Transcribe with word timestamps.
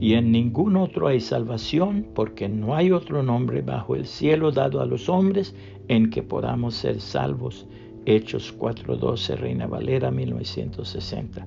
y 0.00 0.14
en 0.14 0.32
ningún 0.32 0.76
otro 0.76 1.08
hay 1.08 1.20
salvación, 1.20 2.06
porque 2.14 2.48
no 2.48 2.74
hay 2.74 2.90
otro 2.90 3.22
nombre 3.22 3.60
bajo 3.60 3.94
el 3.94 4.06
cielo 4.06 4.50
dado 4.50 4.80
a 4.80 4.86
los 4.86 5.10
hombres 5.10 5.54
en 5.88 6.08
que 6.08 6.22
podamos 6.22 6.74
ser 6.74 7.02
salvos. 7.02 7.66
Hechos 8.06 8.56
4.12, 8.58 9.36
Reina 9.36 9.66
Valera 9.66 10.10
1960. 10.10 11.46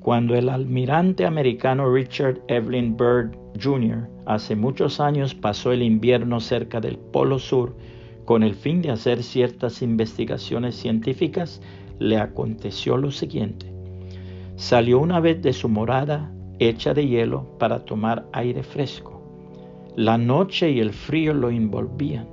Cuando 0.00 0.34
el 0.34 0.48
almirante 0.48 1.24
americano 1.24 1.88
Richard 1.88 2.40
Evelyn 2.48 2.96
Byrd 2.96 3.38
Jr. 3.62 4.08
hace 4.26 4.56
muchos 4.56 4.98
años 4.98 5.32
pasó 5.32 5.70
el 5.70 5.82
invierno 5.82 6.40
cerca 6.40 6.80
del 6.80 6.98
Polo 6.98 7.38
Sur 7.38 7.76
con 8.24 8.42
el 8.42 8.56
fin 8.56 8.82
de 8.82 8.90
hacer 8.90 9.22
ciertas 9.22 9.82
investigaciones 9.82 10.74
científicas, 10.74 11.62
le 12.00 12.16
aconteció 12.16 12.96
lo 12.96 13.12
siguiente. 13.12 13.72
Salió 14.56 14.98
una 14.98 15.20
vez 15.20 15.40
de 15.42 15.52
su 15.52 15.68
morada 15.68 16.32
hecha 16.68 16.94
de 16.94 17.06
hielo 17.06 17.58
para 17.58 17.84
tomar 17.84 18.26
aire 18.32 18.62
fresco. 18.62 19.22
La 19.96 20.16
noche 20.16 20.70
y 20.70 20.80
el 20.80 20.92
frío 20.92 21.34
lo 21.34 21.50
envolvían. 21.50 22.28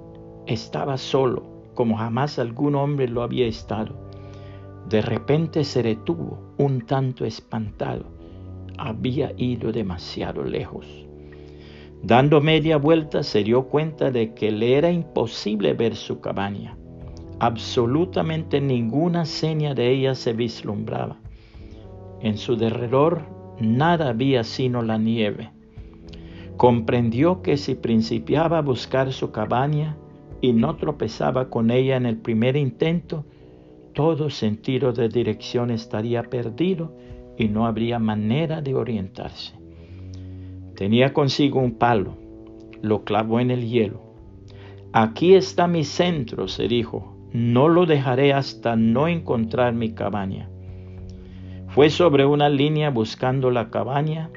Estaba 0.47 0.97
solo, 0.97 1.43
como 1.73 1.97
jamás 1.97 2.39
algún 2.39 2.75
hombre 2.75 3.07
lo 3.07 3.21
había 3.21 3.47
estado. 3.47 3.95
De 4.87 5.01
repente 5.01 5.63
se 5.63 5.83
detuvo, 5.83 6.53
un 6.57 6.85
tanto 6.85 7.25
espantado. 7.25 8.05
Había 8.77 9.33
ido 9.37 9.71
demasiado 9.71 10.43
lejos. 10.43 10.85
Dando 12.01 12.39
media 12.39 12.77
vuelta 12.77 13.23
se 13.23 13.43
dio 13.43 13.63
cuenta 13.63 14.09
de 14.09 14.33
que 14.33 14.51
le 14.51 14.75
era 14.77 14.89
imposible 14.89 15.73
ver 15.73 15.95
su 15.95 16.21
cabaña. 16.21 16.77
Absolutamente 17.39 18.61
ninguna 18.61 19.25
seña 19.25 19.73
de 19.73 19.91
ella 19.91 20.15
se 20.15 20.33
vislumbraba. 20.33 21.17
En 22.21 22.37
su 22.37 22.55
derredor 22.55 23.38
nada 23.61 24.09
había 24.09 24.43
sino 24.43 24.81
la 24.81 24.97
nieve. 24.97 25.51
Comprendió 26.57 27.41
que 27.41 27.57
si 27.57 27.75
principiaba 27.75 28.57
a 28.57 28.61
buscar 28.61 29.13
su 29.13 29.31
cabaña 29.31 29.97
y 30.41 30.53
no 30.53 30.75
tropezaba 30.75 31.49
con 31.49 31.71
ella 31.71 31.95
en 31.95 32.05
el 32.05 32.17
primer 32.17 32.55
intento, 32.55 33.25
todo 33.93 34.29
sentido 34.29 34.93
de 34.93 35.09
dirección 35.09 35.71
estaría 35.71 36.23
perdido 36.23 36.95
y 37.37 37.47
no 37.47 37.65
habría 37.65 37.99
manera 37.99 38.61
de 38.61 38.75
orientarse. 38.75 39.53
Tenía 40.75 41.13
consigo 41.13 41.59
un 41.59 41.73
palo, 41.73 42.17
lo 42.81 43.03
clavó 43.03 43.39
en 43.39 43.51
el 43.51 43.67
hielo. 43.67 44.01
Aquí 44.93 45.35
está 45.35 45.67
mi 45.67 45.83
centro, 45.83 46.47
se 46.47 46.67
dijo, 46.67 47.15
no 47.31 47.67
lo 47.67 47.85
dejaré 47.85 48.33
hasta 48.33 48.75
no 48.75 49.07
encontrar 49.07 49.73
mi 49.73 49.91
cabaña. 49.91 50.49
Fue 51.69 51.89
sobre 51.89 52.25
una 52.25 52.49
línea 52.49 52.89
buscando 52.89 53.51
la 53.51 53.69
cabaña 53.69 54.31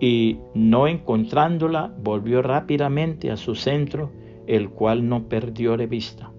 y 0.00 0.38
no 0.54 0.86
encontrándola 0.86 1.94
volvió 2.02 2.40
rápidamente 2.40 3.30
a 3.30 3.36
su 3.36 3.54
centro, 3.54 4.10
el 4.46 4.70
cual 4.70 5.06
no 5.08 5.28
perdió 5.28 5.76
de 5.76 5.86
vista. 5.86 6.30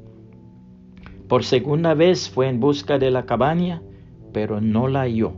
Por 1.28 1.44
segunda 1.44 1.94
vez 1.94 2.30
fue 2.30 2.50
en 2.50 2.60
busca 2.60 2.98
de 2.98 3.12
la 3.12 3.26
cabaña, 3.26 3.84
pero 4.34 4.60
no 4.60 4.88
la 4.88 5.02
halló. 5.02 5.34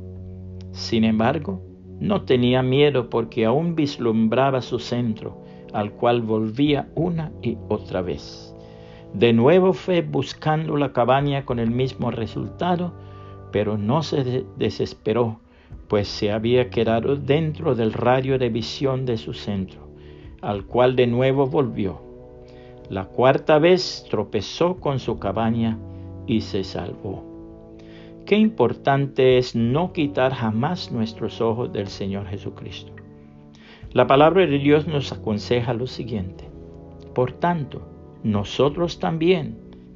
Sin 0.71 1.03
embargo, 1.03 1.61
no 1.99 2.23
tenía 2.23 2.63
miedo 2.63 3.09
porque 3.09 3.45
aún 3.45 3.75
vislumbraba 3.75 4.61
su 4.61 4.79
centro, 4.79 5.43
al 5.73 5.91
cual 5.91 6.21
volvía 6.21 6.87
una 6.95 7.31
y 7.41 7.57
otra 7.67 8.01
vez. 8.01 8.55
De 9.13 9.33
nuevo 9.33 9.73
fue 9.73 10.01
buscando 10.01 10.77
la 10.77 10.93
cabaña 10.93 11.45
con 11.45 11.59
el 11.59 11.69
mismo 11.69 12.09
resultado, 12.09 12.93
pero 13.53 13.77
no 13.77 14.01
se 14.01 14.45
desesperó, 14.57 15.39
pues 15.87 16.07
se 16.07 16.31
había 16.31 16.71
quedado 16.71 17.15
dentro 17.15 17.75
del 17.75 17.93
radio 17.93 18.39
de 18.39 18.49
visión 18.49 19.05
de 19.05 19.15
su 19.15 19.33
centro, 19.33 19.87
al 20.41 20.65
cual 20.65 20.95
de 20.95 21.05
nuevo 21.05 21.45
volvió. 21.45 22.01
La 22.89 23.05
cuarta 23.05 23.59
vez 23.59 24.07
tropezó 24.09 24.77
con 24.77 24.97
su 24.99 25.19
cabaña 25.19 25.77
y 26.25 26.41
se 26.41 26.63
salvó. 26.63 27.23
Qué 28.25 28.37
importante 28.37 29.37
es 29.37 29.55
no 29.55 29.93
quitar 29.93 30.33
jamás 30.33 30.91
nuestros 30.91 31.39
ojos 31.39 31.71
del 31.71 31.87
Señor 31.87 32.25
Jesucristo. 32.25 32.91
La 33.91 34.07
palabra 34.07 34.47
de 34.47 34.57
Dios 34.57 34.87
nos 34.87 35.11
aconseja 35.11 35.75
lo 35.75 35.85
siguiente. 35.85 36.49
Por 37.13 37.33
tanto, 37.33 37.83
nosotros 38.23 38.97
también, 38.97 39.59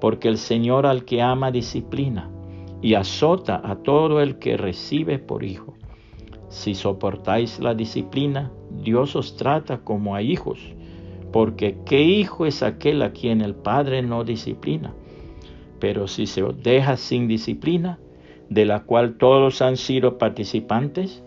porque 0.00 0.28
el 0.28 0.38
Señor 0.38 0.86
al 0.86 1.04
que 1.04 1.22
ama 1.22 1.50
disciplina, 1.50 2.30
y 2.82 2.94
azota 2.94 3.60
a 3.64 3.76
todo 3.76 4.20
el 4.20 4.38
que 4.38 4.56
recibe 4.56 5.18
por 5.18 5.44
hijo. 5.44 5.74
Si 6.48 6.74
soportáis 6.74 7.58
la 7.58 7.74
disciplina, 7.74 8.52
Dios 8.70 9.16
os 9.16 9.36
trata 9.36 9.78
como 9.78 10.14
a 10.14 10.22
hijos 10.22 10.74
porque 11.34 11.78
¿qué 11.84 12.00
hijo 12.00 12.46
es 12.46 12.62
aquel 12.62 13.02
a 13.02 13.10
quien 13.10 13.40
el 13.40 13.56
Padre 13.56 14.02
no 14.02 14.22
disciplina? 14.22 14.94
Pero 15.80 16.06
si 16.06 16.26
se 16.26 16.44
os 16.44 16.62
deja 16.62 16.96
sin 16.96 17.26
disciplina, 17.26 17.98
de 18.50 18.64
la 18.64 18.84
cual 18.84 19.18
todos 19.18 19.60
han 19.60 19.76
sido 19.76 20.16
participantes, 20.16 21.24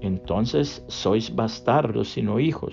entonces 0.00 0.82
sois 0.88 1.34
bastardos 1.34 2.08
sino 2.08 2.40
hijos. 2.40 2.72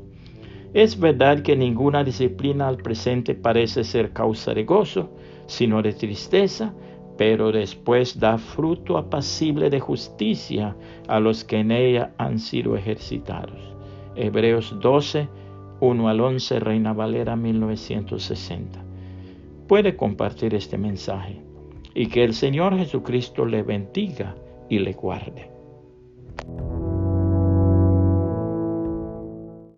Es 0.73 0.97
verdad 0.97 1.41
que 1.41 1.55
ninguna 1.57 2.03
disciplina 2.03 2.67
al 2.69 2.77
presente 2.77 3.35
parece 3.35 3.83
ser 3.83 4.13
causa 4.13 4.53
de 4.53 4.63
gozo, 4.63 5.09
sino 5.45 5.81
de 5.81 5.91
tristeza, 5.91 6.73
pero 7.17 7.51
después 7.51 8.19
da 8.19 8.37
fruto 8.37 8.97
apacible 8.97 9.69
de 9.69 9.81
justicia 9.81 10.77
a 11.09 11.19
los 11.19 11.43
que 11.43 11.57
en 11.57 11.71
ella 11.71 12.13
han 12.17 12.39
sido 12.39 12.77
ejercitados. 12.77 13.59
Hebreos 14.15 14.73
12, 14.79 15.27
1 15.81 16.09
al 16.09 16.21
11, 16.21 16.59
Reina 16.61 16.93
Valera 16.93 17.35
1960. 17.35 18.79
Puede 19.67 19.97
compartir 19.97 20.55
este 20.55 20.77
mensaje 20.77 21.41
y 21.93 22.07
que 22.07 22.23
el 22.23 22.33
Señor 22.33 22.77
Jesucristo 22.77 23.45
le 23.45 23.63
bendiga 23.63 24.35
y 24.69 24.79
le 24.79 24.93
guarde. 24.93 25.50